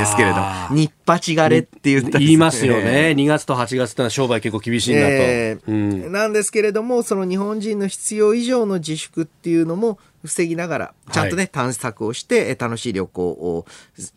[0.06, 0.76] すけれどあ、ー。
[0.76, 2.20] 日八がれって言ったりする。
[2.26, 3.14] 言いますよね。
[3.18, 5.08] 2月と8月ってのは商売結構厳しいんだと。
[5.12, 6.12] えーうん。
[6.12, 13.66] なんですけれども、その日本人の必要以上の自粛っていうのも防ぎながら、ちゃんとね、探索をして、えー楽しい旅行を、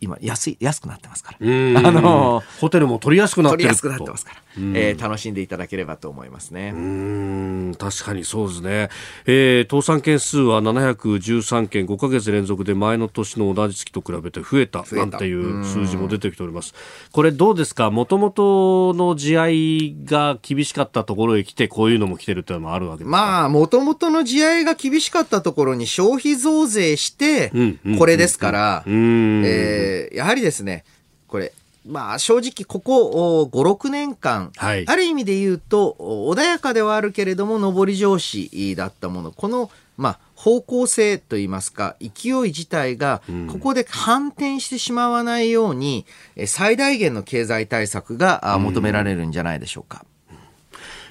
[0.01, 1.37] 今、安い、安くなってますから。
[1.39, 1.77] うん。
[1.85, 6.73] あのホテルも取りやすくなってる取りやすくなってますから、えー楽しんでいただければと思いますね。
[6.75, 7.75] うーん。
[7.77, 8.89] 確かにそうですね、
[9.25, 11.85] えー倒産件数は713件。
[11.85, 16.73] 5ヶ月連続で前の年の同じじ月と比べて増えたなんていう数字も出てきております。
[17.11, 17.89] これどうですか？
[17.89, 27.51] もともとの地合いが厳しかったところへ来てこういうのも来てるっていうのもあるわけですまあ、もともとの地合いが厳しかったところに消費増税して、
[27.97, 30.83] これですから、えー、やはりですね、
[31.27, 31.53] これ、
[31.87, 50.03] まあ正直ここ5、6年間、はい、ある意味で言うと穏やかではあるけれども上り調子だったもの、このまあ方向性といいますか勢い自体がここで反転してしまわないように、うん、最大限の経済対策が求められるんじゃないでしょうか。
[50.31, 50.37] うん、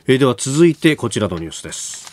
[0.09, 2.11] えー、では続いてこちらのニュースです。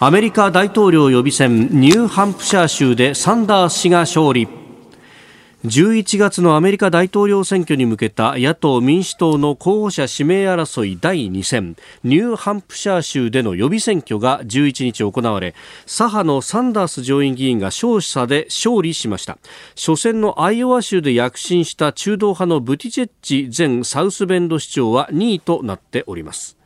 [0.00, 4.63] アメリカ大統領予備選ニューハンプシャー州でサンダース氏が勝利。
[5.64, 15.54] 11月のアメリカ大統領選挙に向けた野党・民主党の候補者指名争い第2戦ニューハンプシャー州での予備選挙が11日行われ
[15.86, 19.38] 左派のサンダース上院議員が勝者で勝利しました。
[19.74, 26.58] 初戦のアイオワ州で躍進した中道派のブティチェッジ前サウスベンド市長は2位となっております。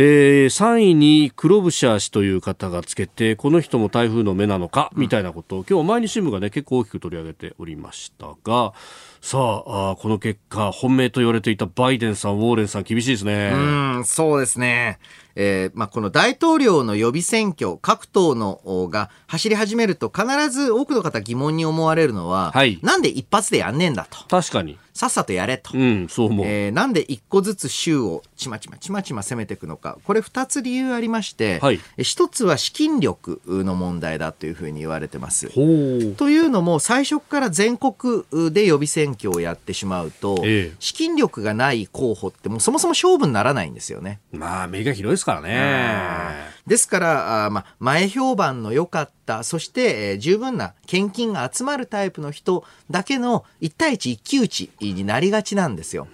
[0.00, 8.74] えー、3位に黒ブシャー氏という方がつけてこの人も台風の目なのかみたいなことを今日毎日新聞がね結構大きく取り上げておりましたが
[9.20, 13.50] さああこの結果本命と言われていたバイデンさんウォーレンさん厳しいですね。
[13.52, 13.58] う
[13.98, 15.00] んそうですね
[15.40, 24.18] えーまあ、この大統領の予備選挙、各党のが走り始めると、必ず多くの方疑問に思われるのは、はい、なんで一発でやんねえんだと。
[24.28, 24.76] 確かに。
[24.98, 25.78] さっさとやれと。
[25.78, 26.46] うん、そう思う。
[26.46, 29.96] えー、なんで一個ずつ州をちまちまちまちま攻めていくのか。
[30.02, 35.50] これ二つ理由ありまして、はい、一つは資金力の問題だというふうに言われてます。
[35.50, 44.18] というのも、最初から全国で予備選挙をやってしまうと、ええ、資金力がない候補ってもうそもそも勝負にならないんですよね。
[44.32, 46.48] まあ、目が広いですからね。
[46.66, 56.08] ですから、あまあ、前評判の良かった、そして、えー、十分な献金が集まるタイプの人だけの1対1一騎打ちになりがちなんですよ。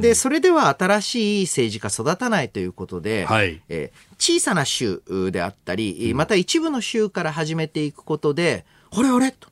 [0.00, 5.02] で、それでは新しい政治家育たないということで、はい、えー、小さな州
[5.32, 9.48] であったり、また一部の州から始めていくことで、あれあれと。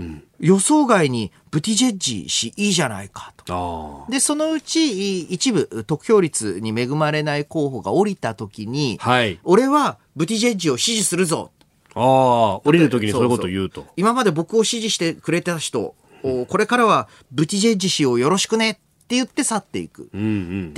[0.00, 4.06] うん、予想外にブティジェッジ氏いいじゃないかと。
[4.08, 11.50] で、そのうち一部得票率に恵まれない候補が降りた時に、はい、俺はブティジェッジを支持するぞ。
[11.94, 13.22] ああ、降りる時にそう。
[13.24, 13.86] いうこと言うと。
[13.96, 18.80] 今まで僕を支持してくれた人、これからはブティジェッジ氏をよろしくね
[19.12, 20.04] って言って去っていく。
[20.04, 20.16] って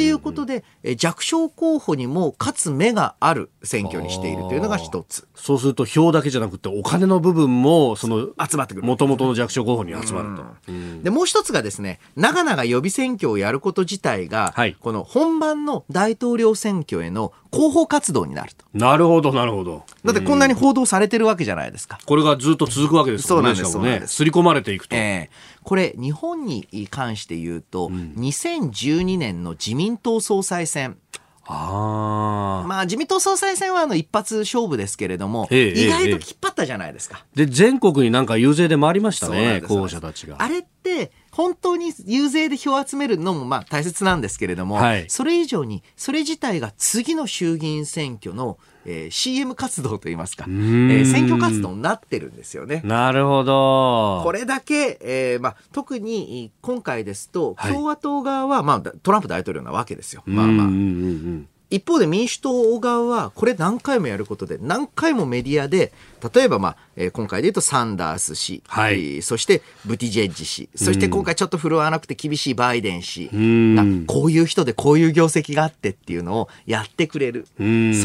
[0.02, 0.64] いうことで、
[0.96, 5.28] 弱小候補にも勝つ目がある選挙にしているというのが一つ。
[5.36, 8.86] そうすると票だけじゃなくてお金の部分もその集まってくる。
[8.86, 10.72] もともとの弱小候補に集まると。
[11.02, 18.64] で、もう一つがですね、長々予備選挙をやること自体が、はい、この本番の大統領選挙への広報活動になると。
[18.74, 19.84] なるほど、なるほど。
[20.04, 22.00] だってこんなに報道されてるわけじゃないですか。
[22.04, 23.54] これがずっと続くわけですからね。
[23.54, 24.02] そうなんです。
[24.02, 24.96] ね、すり込まれていくと。
[24.96, 30.98] えーこれ日本に関して言うと、うん、2012年の自民党総裁選。
[31.46, 37.24] あまあ自民党総裁選はあの一発勝負ですけれども、ええ、意外と引っ張ったじゃないですか。
[37.35, 40.37] で全国になんか遊説で回りましたね候補者たちが。
[40.38, 52.82] あれって本当に遊説で票を集めるのもまあ大切なんですけれども、はい、それ以上にそれ自体が次の衆議院選挙のえー、CM 活動といいますか、えー、選挙活動になってるんですよね。
[52.84, 54.20] なるほど。
[54.22, 60.22] これだけ、えーまあ、特に今回ですと、共和党側は、まあ、トランプ大統領なわけですよ。
[60.26, 61.53] まあまあ。
[61.74, 65.92] 一方で民主党側はこれ何回もやることで何回もメディアで
[66.32, 73.28] 例えば、まあえー、今回で言うとサンダース氏、はい、そしてブティジェッジ氏そして今回ちょっと振るわなくて厳しいバイデン氏。
[73.32, 77.46] がこういう人でこういう業績があってっていうのをやってくれる。
[77.58, 77.62] そ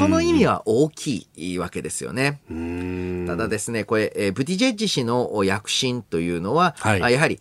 [0.07, 2.39] の意味は大きいわけですよね。
[3.27, 7.39] ただですねこれ、えー、ブティジェッジ氏の躍進というのは、はい、やはり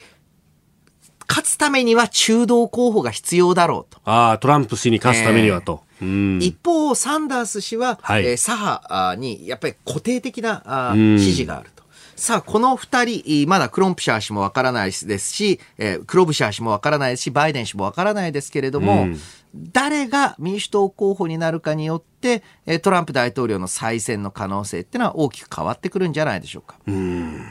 [1.29, 4.01] 勝つためには中道候補が必要だろうと。
[4.05, 5.83] ああ、トランプ氏に勝つためにはと。
[6.01, 11.79] えー、一方、サンダース氏は、はい、えー、左派にやっぱり固定的なあ支持があると。
[12.17, 19.07] さあ、この二人、まだクロンプシャー氏もわからないですし、えー、クロブシャー氏もわからないですし、バイデン氏もわからないですけれども、
[19.55, 22.43] 誰が民主党候補になるかによって、
[22.81, 26.77] トランプ大統領の再選の可能性っていうのは大きく変わってくるんじゃないでしょうか。
[26.87, 27.47] うん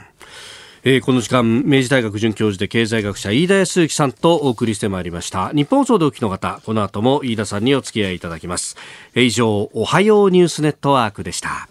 [0.90, 5.50] えー、この時間明治大学准教授で経済学者飯田康之さんとお送りしてまいりました。
[5.50, 8.74] 日本放送でお聞きの方この後も飯田さんにお付き合いいただきます、
[9.14, 11.68] えー、以上おはようニュースネットワークでした。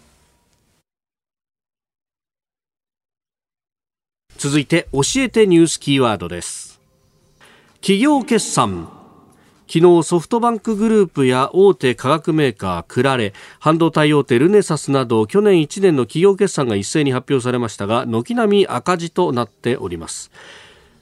[4.36, 6.80] 続いて教えてニュースキーワードです。
[7.80, 8.97] 企業決算
[9.70, 20.30] 昨日ソフトバンクグループや大手化学メーカークラレ半導体大手ルネサスなど去年1年の企業決算が一斉に発表されましたが軒並み赤字となっております。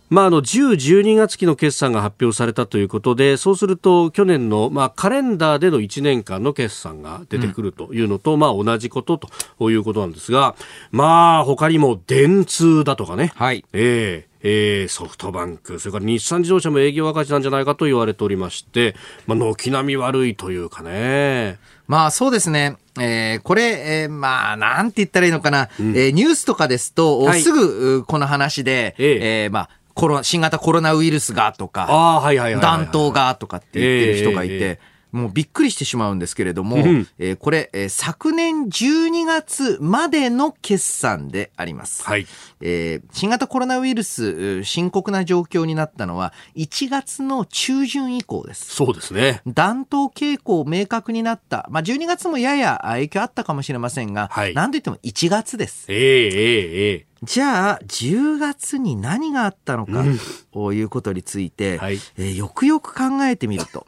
[0.09, 9.19] まあ、あの10、12月期の決算が発表されたということで、そうすると去年の、まあ、カレンダーでの1年間の決算が出てくるというのと、うん、まあ、同じこと
[9.59, 10.55] ということなんですが、
[10.93, 18.95] まあ、他にも電通だとかね、はい、えーえー、ソフトバンク、それから日産自動車も営業赤字なんじゃないかと言われておりまして、
[19.27, 21.59] まあ、軒並み悪いというかね。
[21.89, 22.77] まあそうですね。
[22.97, 25.69] えー、これ、えー、まあ、なんて言ったらいいのかな。
[25.81, 32.23] うん、えー、ニュースとかですと、はい、すぐ、この話で、えー、えー、まあ、コロ新型コロナウイルスがとか、
[32.61, 34.79] 暖冬がとかって言ってる人がいて、
[35.17, 42.05] もうびっくりしてしまうんですけれども、うん、えー、これ、えー、昨年12月までの決算であります。
[42.05, 42.27] はい。
[42.61, 48.75] えー、新型コロナウイルス、深刻な状況になったのは1月の中旬以降です。
[48.75, 49.43] そうですね。
[49.47, 51.67] 暖冬傾向明確になった。
[51.71, 55.87] まあ、12月もやや影響あったかもしれませんが、はい、なんと言っても1月です。
[55.89, 60.05] ええええじゃあ、10月に何があったのか、
[60.53, 63.87] ということについて、はい、えー、よくよく考えてみると、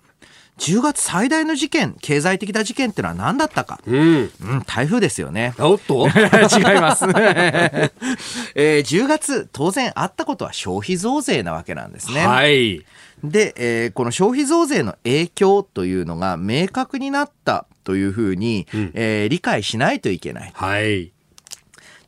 [0.59, 3.81] 10月最大の事件、経済的な事件ってのは何だったか。
[3.87, 3.97] うん。
[3.97, 5.55] うん、台風ですよね。
[5.59, 7.05] おっと 違います。
[8.55, 12.27] えー、10月、当然あったことは消費増税なわけなんですね。
[12.27, 12.85] はい。
[13.25, 20.51] で、えー、この消費増税の影響というのが明確になったというふうに、うん、えー、理解しないといけない。
[20.55, 21.13] はい。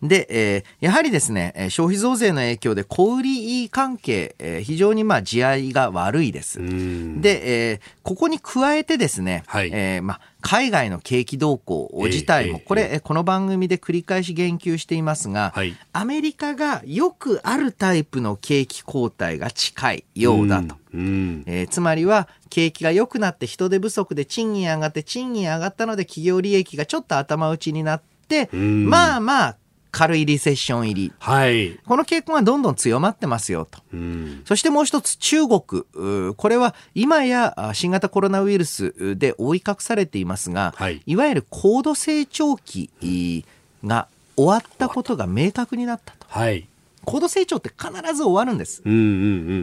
[0.02, 6.58] で、えー、やはりですね、消費増税の影響で小売関係、えー、非常にまあ地合いが悪いです。
[6.58, 20.76] で、えー、ここに加えてですね、はい、えー、まあ海外の景気動向自体も、これ、この番組で繰り返し言及していますが、はい、アメリカがよくあるタイプの景気後退が近いようだと。
[20.94, 29.56] えー、つまりは、景気が良くなって人手不足で賃金上がって賃金上がったので企業利益がちょっと頭打ちになって、まあまあ
[29.90, 31.12] 軽いリセッション入り。
[31.18, 31.78] はい。
[31.86, 33.80] この傾向がどんどん強まってますよと。
[33.92, 36.34] うん、そしてもう一つ中国。
[36.36, 42.90] これは今や新型コロナウイルスで覆い隠されていますが、はい、いわゆる高度成長期
[43.84, 46.26] が終わったことが明確になったと。
[46.28, 46.66] はい。
[47.04, 48.82] 高度成長って必ず終わるんです。
[48.84, 49.02] うんうんう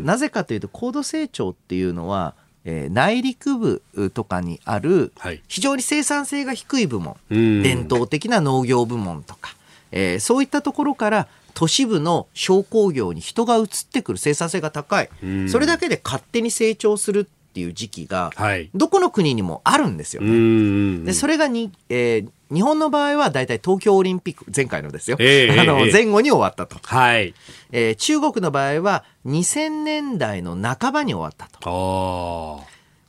[0.02, 2.34] ん、なぜかというと高度成長っていうのは、
[2.66, 3.82] えー、内陸部
[4.14, 5.14] とかにある
[5.48, 9.56] 非常に生産性が低い部門、はい、伝統的な農業部門とか、
[9.92, 15.10] えー、そういったところから都市部の商工業に人が移ってくる生産性が高い、
[15.48, 17.24] それだけで勝手に成長するっ
[17.54, 18.32] ていう時期が、
[18.76, 21.06] どこの国にもあるんですよね。
[21.06, 25.18] でそれがに、えー、日本の場合は大体東京オリンピック、前回のですよ。
[25.20, 26.78] えー、あの、前後に終わったと。
[26.84, 27.34] はい。
[27.72, 31.60] えー、中国の場合は2000年代の半ばに終わったと。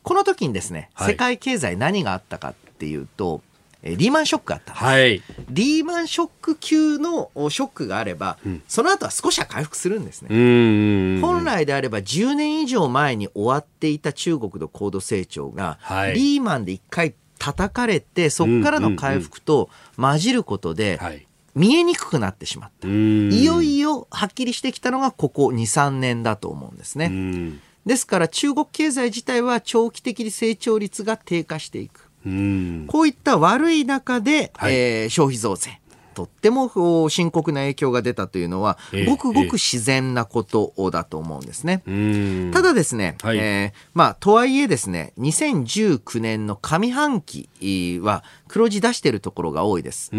[0.03, 4.75] この時にですね、世界経済何があったかっていうと、えリーマンショックがあった。
[4.75, 11.21] はい、リーマンショック級のショックがあれば、うん、その後は少しは回復するんですね。
[11.21, 20.99] 本来であれば10年以上前に終わっていた中国の高度成長が、はい、リーマンで一回叩かれてそこからの回復と混じることで、
[21.55, 22.89] 見えにくくなってしまった。
[22.89, 27.59] いよいよはっきりしてきたのがここ2、3年だと思うんですね。
[27.87, 32.08] ですから中国経済自体は長期的に成長率が低下していく。
[32.87, 35.81] こういった悪い中で、はい、えー、消費増税。
[36.19, 41.85] とっても深刻な影響が出たというのは、ごくごく自然なことだと思うんですね。
[42.53, 47.49] ただですね、はい、えー、まあ、とはいえですね、2019年の上半期
[48.03, 50.11] は黒字出しているところが多いです。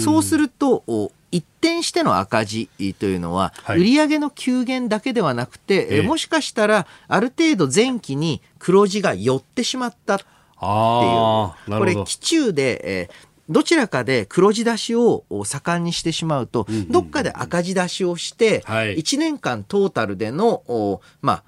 [0.00, 2.68] そうすると、一転しての赤字
[3.00, 6.02] というのは、売上の急減だけではなくて、え。
[6.02, 10.20] もしかしたらある程度前期に黒字が寄ってしまった
[10.58, 11.78] っていう。
[11.78, 21.44] これ、期中で、えー、どちらかで黒字出しを盛んにしてしまうと、どっかで赤字出しをして、1年間トータルでの、まあ、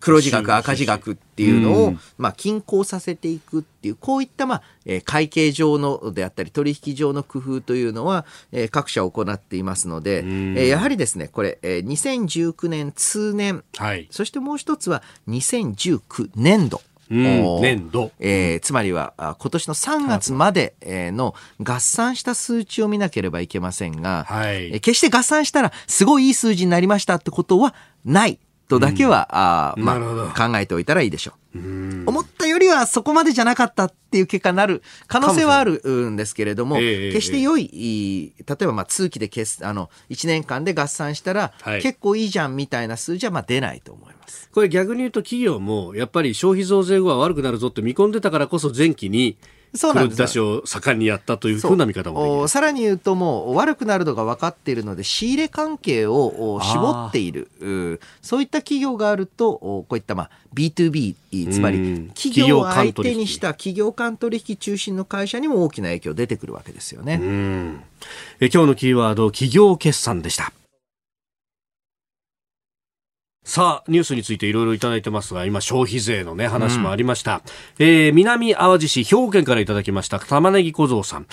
[0.00, 10.24] 黒字額、赤字額っていうのを、まあ、均衡させていくっていう、こういった、まあ、え会計上のであったり、取引上の工夫というのは、え各社行っていますので、
[10.56, 16.80] えやはりですね、これ、え2019年通年、はい、そしてもう一つは2019年度。
[17.10, 20.74] 年度、えー、つまりは今年の3月まで
[21.12, 28.38] の合算した数値を見なければいけませんが、はい、決して合算したらすごいいい数字になりましたってことはない
[28.70, 29.28] とだけは、
[29.76, 31.58] うん、あまあ、考えておいたらいいでしょう。
[32.06, 35.80] 思ったよりはそこまでじゃなかったっていう結果になる可能性はある
[36.10, 41.82] んですけれども、ええ決して良い、例えばまあ通期で決あの1年間で合算したら、はい。
[41.82, 44.48] 結構いいじゃんみたいな数字はまあ出ないと思います。
[44.52, 49.36] これ逆に言うと企業もやっぱり消費増税後は悪くなるぞって見込んでたからこそ前期に
[49.78, 57.48] 黒字出しを盛んにやったというふうな見方もさらに言うともう悪くなるのが分かっているので仕入れ関係をお絞っている。
[57.60, 61.14] うそういった企業があるとおこういったまあ B2B
[61.52, 62.06] つまうん。
[62.06, 67.20] り企業を相手にした企業間取引中心の会社にも大きな影響出てくるわけですよね。
[67.22, 67.80] うん。
[68.40, 70.52] え今日のキーワード企業決算でした
[73.42, 77.40] さあ、ニュースについていろいろいただいてますが、今、消費税のね、話もありました。
[77.78, 81.26] えー南淡路市、兵庫県からいただきました、玉ねぎ小僧さん。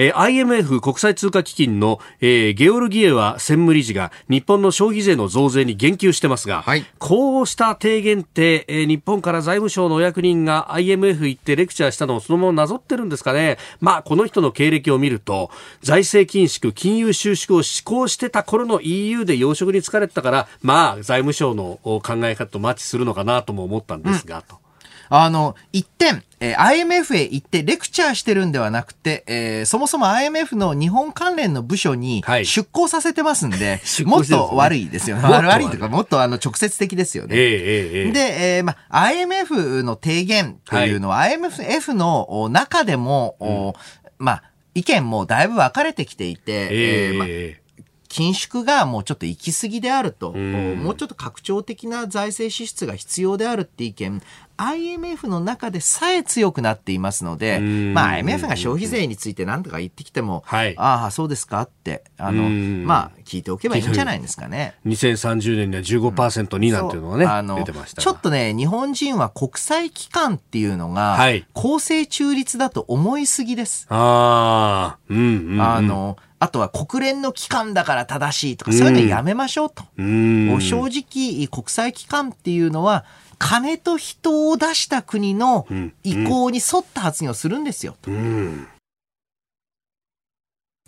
[0.00, 13.58] えー IMF 国際通貨基金の、えーゲオルギエワ専務理事が日本の消費税の増税に言及してますが、はいこうした提言って、えー日本から財務省のお役人が IMF 行ってレクチャーしたのをそのままなぞってるんですかね。
[13.80, 15.50] まあ、この人の経歴を見ると、
[15.82, 24.69] 財政緊縮、金融収縮を施行してた頃の EU で養殖に疲れてたから、まあ、財務省のお考え方とマッチするのかなとも思ったんですが、と。
[25.10, 32.46] あの、一点、えー IMF へ行ってレクチャーしてるんではなくて、えーそもそも IMF の日本関連の部署にはい。
[32.46, 35.22] 出向させてますんで、 出もっと悪いですよね。
[35.22, 35.68] もっと悪い。
[35.68, 37.30] というか、もっとあの直接的ですよね。
[37.36, 43.74] えで、えーまあ、IMF の提言というのは、IMF のお中でも、お
[44.18, 44.42] まあ、
[44.74, 47.26] 意見もだいぶ分かれてきていて、ええーま
[48.10, 50.74] 緊縮がもうちょっと行き過ぎであると、ん。
[50.82, 54.20] もうちょっと拡張的な財政支出が必要であるって意見、
[54.60, 57.94] IMF の中でさえ強くなっていますので、ん。
[57.94, 60.74] まあ IMF が消費税について何とか言ってきても、はい。
[60.76, 62.84] ああ、そうですかって、あの、うん。
[62.84, 64.74] まあ聞いておけばいいんじゃないですかね。
[64.86, 67.34] 2030年には15%になんていうのがね、そう。
[67.34, 68.02] あの出てましたが。
[68.02, 71.46] ちょっとね、日本人は国際機関っていうのが、はい。
[71.54, 73.86] 公正中立だと思いすぎです。
[73.88, 75.62] ああ、うん、うんうん。
[75.62, 79.84] あの、あとは国連の機関だから正しいとか、そういうのやめましょうと。
[79.98, 83.04] うん、正直、国際機関っていうのは、
[83.40, 87.96] 金と人を出した国のん意向に沿った発言をするんですよ。
[88.06, 88.68] うん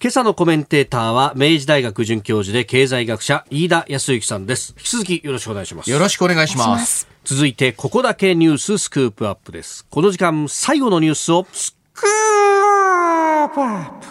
[0.01, 4.75] 今朝のコメンテーターは明治大学准教授で経済学者飯田康之さんです。
[4.77, 5.91] 引き続きよろしくお願いします。
[5.91, 7.09] よろしくお願いします。
[7.25, 9.87] 続いてここだけニューススクープアップです。
[9.89, 14.07] この時間最後のニュースをスクープアップ。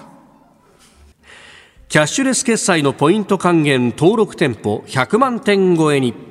[1.90, 6.31] キャッシュレス決済のポイント還元登録店舗100万店超えに。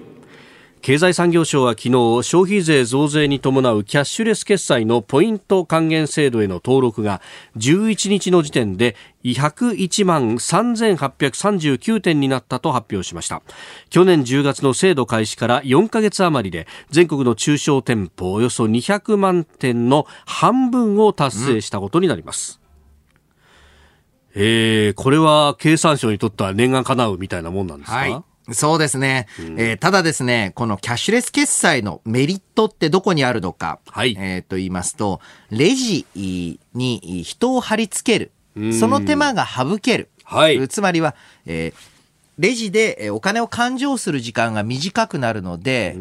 [0.82, 1.90] 経済産業省は昨日
[2.22, 7.20] 消費税増税に伴うキャッシュレス決済のポイント還元制度への登録が
[7.58, 13.42] 11日の時点で101万3839点になったと発表しました。
[13.90, 22.60] 去年10月の制度開始から4ヶ月余りで全国の中小店舗およそ200万店の半分を達成したことになります、
[24.34, 28.29] えー、これは経産省にとっては念願叶うみたいなもんなんですか、はい。
[28.52, 29.26] そうですね、
[29.56, 35.20] えーただですね、このキャッシュレス決済のメリットってどこにあるのか、はいえーと言いますと、
[35.50, 36.58] レジに
[37.24, 38.32] 人を貼り付ける。
[38.72, 40.08] その手間が省ける。
[40.24, 41.14] はいつまりは、
[41.46, 41.90] えー
[42.38, 45.94] レジでえーお金を勘定する時間が短くなるので、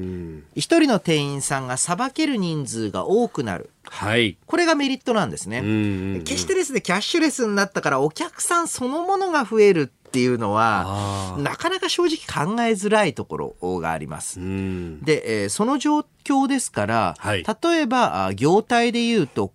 [0.56, 3.72] 一人の店員さんがさばける人数が多くなる。
[3.84, 5.60] はいこれがメリットなんですね。
[5.60, 14.40] ん決してですね、キャッシュレスになったからお客さんそのものが増えるっていうのは、なかなか正直考えづらいところがあります。
[14.40, 15.02] うん。
[15.04, 17.44] で、えーその状況ですから、はい。
[17.64, 19.54] 例えば、あ業態で言うと、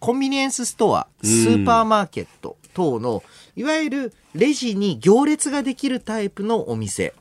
[0.00, 3.22] コンビニエンスストア、スーパーマーケット等の、
[3.56, 7.14] いわゆるレジに行列ができるタイプのお店。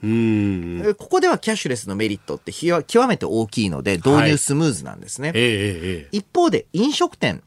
[0.98, 5.32] ここではキャッシュレスのメリットって極めて大きいので、導入スムーズなんですね。
[5.36, 7.44] ええええ一方で飲食店、うん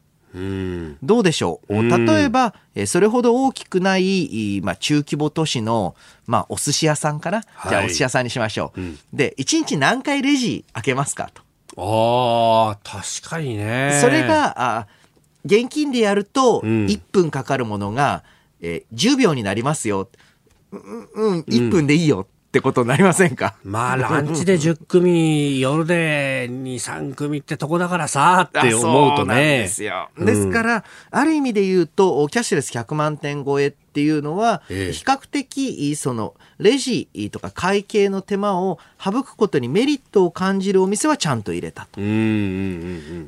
[1.03, 1.75] どうでしょう？
[1.79, 2.05] うん。
[2.05, 7.69] 例えば、えーそれほど大きくない、いまあ、中規模都市の、まあ、お寿司屋さんかな、はい。
[7.69, 8.81] じゃあお寿司屋さんにしましょう。
[8.81, 8.99] ん。
[9.13, 11.41] で、1日何回レジ開けますかと。
[11.79, 13.99] ああ確かにね。
[14.01, 14.87] それが、あ
[15.45, 16.85] 現金でやると、うん。
[16.87, 18.23] 1分かかるものが、
[18.61, 20.09] えー10秒になりますよ。
[20.71, 29.59] うん、うん、1分でいいよってことになりませんか、まあランチで10組 夜で23組ってとこだからさって思うとね。
[29.59, 30.09] ですよ。
[30.17, 34.93] ですから、ある意味で言うと、キャッシュレス100万点超えっていうのは、ええ。
[34.93, 41.99] 比較的、その、レジとか会計の手間を省くことにメリットを感じるお店はちゃんと入れたと。
[41.99, 42.13] うんうん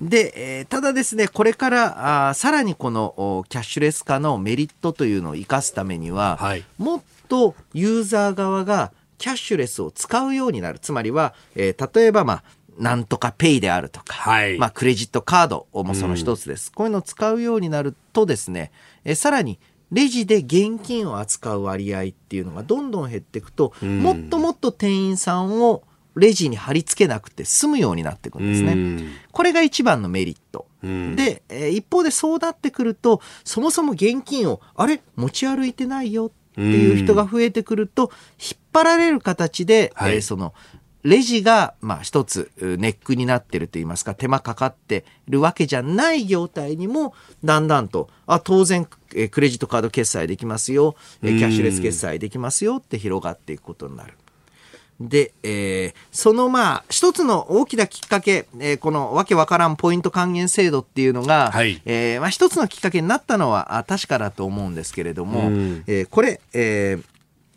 [0.01, 0.09] うん。
[0.09, 6.63] で、えーただですね、これから、あーさらにこのおキャッシュレス化のメリットというのを生かすためには、はい。
[6.77, 10.79] もっとユーザー側がキャッシュレスを使うようになる。
[10.79, 12.43] つまりは、えー例えば、まあ、
[12.79, 16.71] なんとかペイであるとか、はいまあ、クレジットカードもその一つです。
[16.71, 18.71] こういうのを使うようになるとですね、
[19.03, 19.59] えさらに、
[19.91, 25.83] レジで現金を扱う割合っていうのがどんどん減っていくと、んもっともっと店員さんを
[26.15, 28.73] レジに貼り付けなくて済むようになっていくんですね。
[28.73, 30.67] うんこれが一番のメリット。
[30.83, 35.01] うんで、えー一方でそうなってくると、そもそも現金を、あれ？
[35.15, 40.53] 持ち歩いてないよっていう人が増えてくると、引っ張られる形で、はいえーその、
[41.03, 54.13] レジが、まあ一つ、うネックになってると言いますか、手間かかってるわけじゃない業態にも、だんだんと、あ、当然、えークレジットカード決済できますよ、えーキャッシュレス決済できますよって広がっていくことになる。
[54.99, 67.03] で、えーそのまあ、一つの大きなきっかけ、えーこのわけわからんポイント還元制度っていうのが、はいえーまあ一つのきっかけになったのはあ確かだと思うんですけれども、うんえーこれ、えー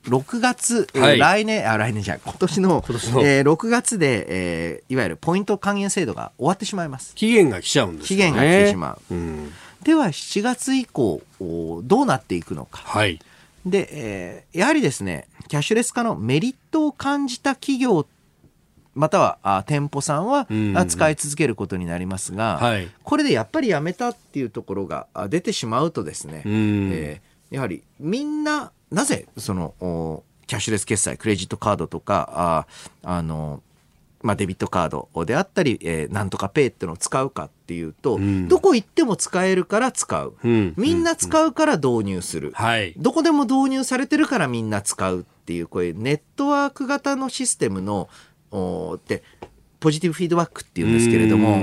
[0.09, 7.15] 6月、えーはい来年、あ、来年じゃ今年の、今年のえー6月で、えーいわゆるポイント還元制度が終わってしまいます。
[7.15, 8.25] 期限が来ちゃうんですよね。
[8.27, 9.15] 期限が来てしまう。
[9.15, 12.83] うんでは、7月以降、おどうなっていくのか。
[12.85, 13.19] はい。
[13.65, 18.07] で、えーやはりですね、キャッシュレス化のメリットを感じた企業、
[18.95, 22.89] またはあ店舗さんは、うんあ使い続けることになりますが、はい。
[23.03, 26.91] これでやっぱりやめたっていうところがあ出てしまうとですね、うん。
[26.93, 32.67] えーやはりみんな、なぜそのおキャッシュレス決済、クレジットカードとか、
[33.03, 33.63] ああの、
[34.23, 40.37] まあ、デビットカードであったり、えーなんとかペイってのを使うかっていうと、うんどこ行っても使えるから使う。
[40.43, 42.53] うんみんな使うから導入する。
[42.55, 42.95] はい。
[42.97, 48.09] どこでも導入されてるからみんな使うっていう、こういうネットワーク型のシステムの、
[48.51, 49.23] おーって、
[49.83, 51.59] ポジティブフィードバックっていうんですけれども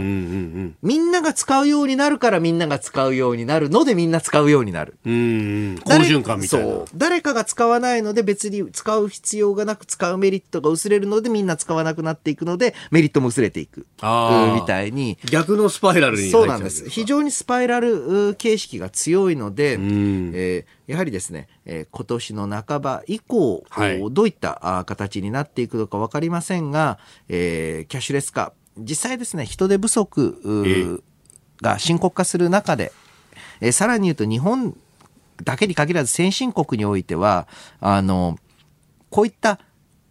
[0.82, 4.98] みんなが使うようになるからみんなが使うようになるのでみんな使うようになる。
[5.06, 5.30] うん。
[5.30, 5.78] うん。
[5.84, 6.86] 好誰循環みたいなそう。。
[6.96, 13.86] 誰かが使わないので別に使う必要がなく使うメリットが薄れるのでみんな使わなくなっていくのでメリットも薄れていく。
[14.02, 15.18] あみたいに。
[15.30, 16.90] 逆のスパイラルにそうなんです。
[16.90, 24.02] 非常にスパイラルう形式が強いので、んえーやはりですね、えー今年の半ば以降、はい。
[24.12, 31.04] どういった形になっていくのか分かりませんが、えーキャッシュレス化、実際ですね、人手不足
[31.62, 32.92] が深刻化する中で、
[33.62, 34.76] えーさらに言うと日本
[35.44, 37.48] だけに限らず先進国においては、
[37.80, 38.40] あの、
[39.12, 39.60] こういった、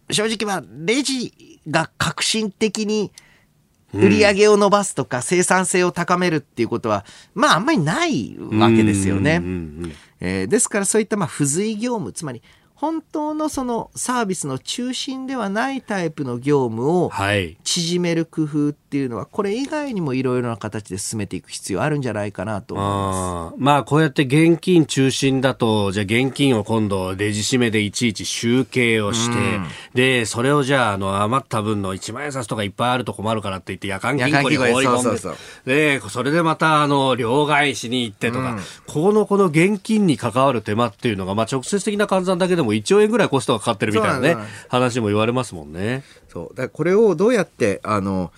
[0.09, 3.11] 正直はレジが革新的に
[3.93, 9.37] 売り上げを伸ばすとか生産性を高めるっていうことは、まああんまりないわけですよね。
[9.37, 9.51] うんうん
[9.83, 12.41] うんえーですからそういったまあ付随業務、つまり
[12.75, 17.57] 本当のそのサービスの中心ではないタイプの業務をはい。
[17.63, 23.63] 縮める工夫っていうのは、これ以外にもいろいろな形で進めていく必要あるんじゃないかなと思います。
[23.63, 29.59] まあこうやって現金中心だとじゃあ現金を今度レジ締めでいちいち集計をして、
[29.93, 35.35] でそれをじゃああの余った分の一万円札とかいっぱいあると困るからって言って夜間金庫に放り込ん
[35.65, 44.35] でそれでまたあの両替しに行ってとか、このこの現金に関わる手間っていうのが、まあ、直接的な換算だけでも1兆円ぐらいコストがかかってるみたいなね
[44.67, 46.03] 話も言われますもんね。
[46.29, 46.55] そう。
[46.55, 48.31] だこれをどうやって、あの、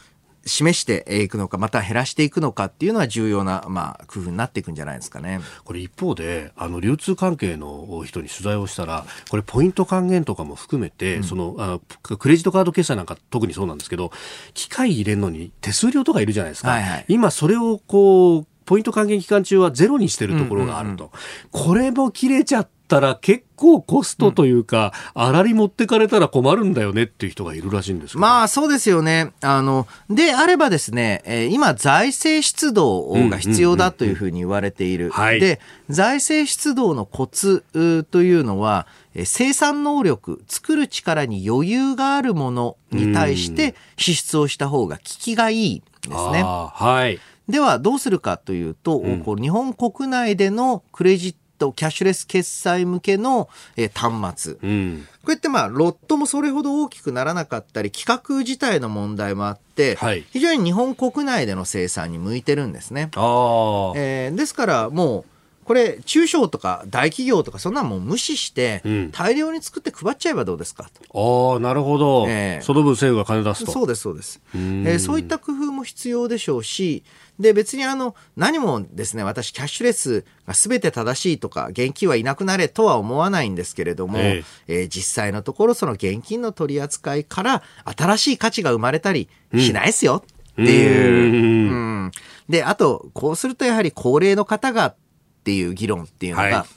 [0.46, 5.39] 示していくのか、また減らしていくのかっていうのは重要な、まあ、工夫になっていくんじゃないですかね。
[5.64, 11.80] これ一方であの流通関係の人に取材をしたらこれポイント還元とかも含めて、そのあの
[12.18, 14.12] クレジットカード決済なんか特にそうなんですけど
[14.54, 17.06] 機械入れるのに手数料とかいるじゃないですか、はいはい。
[17.08, 21.12] 今それをこうポイント還元期間中はゼロにしてるところがあると、
[21.52, 29.32] これも切れちゃったら結構コストというか、あらり持ってかれたら困るんだよねっていう人がいるらしいんですまあそうですよね。
[29.39, 35.10] あの、であればですね、えー今財政出動が必要だというふうに言われている。
[35.10, 46.44] はいで、財政出動のコツうというのは、えー生産能力、作る力に余裕があるものに対して支出をした方が効きがいいですね。
[46.44, 47.20] はい。
[47.48, 54.57] ではどうするかというと、こう日本国内でのクレジット、キャッシュレス決済向けの、えー端末。
[54.62, 55.07] うん。
[55.22, 63.09] こうやってまあ、ロットもそれほど大きくならなかったり、規格自体の問題もあって、はい非常に日本国内での生産に向いてるんですね。
[63.16, 63.93] ああ。
[63.95, 65.26] えーですからもう、
[65.64, 71.53] これ、中小とか大企業とかそんなんもう無視してうん、大量に作って配っちゃえばどうですかと。
[71.53, 73.72] ああ、なるほど、ええその分政府が金出すと。
[73.72, 74.41] そうです、そうです。
[74.55, 77.03] えんーそういった工夫も必要でしょうし、
[77.42, 84.84] で、別にあの、何もですね、私、キャッシュレスが全て正しいとか、現金はいなくなれとは思わないんですけれども、ええ。
[84.84, 89.28] ー実際のところ、その現金の取り扱いから、新しい価値が生まれたり
[89.58, 90.24] しないですよ
[90.54, 91.70] っていう。
[91.70, 92.04] うん。
[92.04, 92.12] うん。
[92.48, 94.96] で、あと、こうするとやはり高齢の方がっ
[95.44, 96.68] ていう議論っていうのが、はい。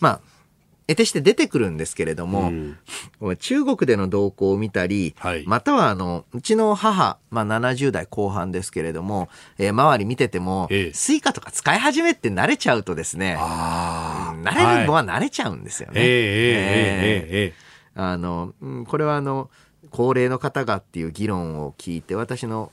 [0.00, 0.20] まあ、
[0.88, 2.50] 得てして出てくるんですけれども、
[3.20, 9.28] うん、中国での動向を見たり、はい、またはあの、うちの母、まあ、70代後半ですけれども、
[9.58, 16.00] えー、周り見てても、ええ、スイカとか使い始めって慣れちゃうとですね、慣れるのは慣れちゃうんですよね。
[16.00, 17.54] ええええええ。
[17.94, 18.54] あの、
[18.86, 19.50] これはあの、
[19.90, 22.72] 高齢の方がっていう議論を聞いて、私の、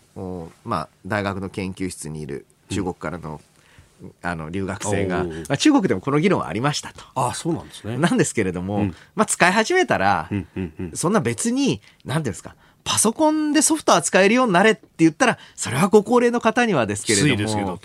[0.63, 3.39] まあ、大学の研究室にいる中国からの、うん
[4.21, 7.03] あの、留学生が、まあ、中国でもこの議論はありましたと。
[7.15, 7.97] ああ、そうなんですね。
[7.97, 17.79] なんですけれども、うんまあ、使い始めたら、うんうんうんそんな別に、なんていうんですか、パソコンでソフト扱えるようになれって言ったら、それはご高齢の方にはですけれどつも。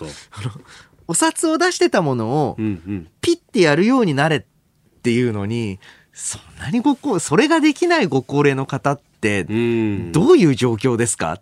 [1.07, 2.57] お札を出してたものを。
[3.21, 4.43] ピッてやるようになれっ
[5.01, 5.79] ていうのに、
[6.13, 10.11] そんなにご高、それができないご高齢の方って、うん。
[10.11, 11.41] どういう状況ですか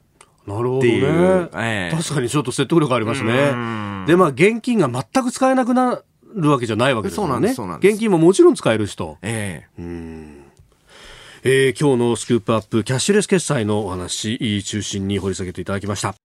[0.49, 1.49] なるほどね。
[1.55, 4.05] ええ確かにちょっと説得力ありますうねん。
[4.07, 6.01] で、まあ、現金が全く使えなくな
[6.35, 7.49] るわけじゃないわけですよね。
[7.81, 9.17] 現金ももちろん使える人。
[9.21, 9.81] ええ
[11.43, 16.15] えー今日のスクープアップ、キャッシュレス決済のお話、中心に掘り下げていただきました。